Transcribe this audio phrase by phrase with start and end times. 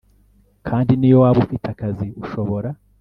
[0.67, 2.69] kandi niyo waba ufite akazi, ushobora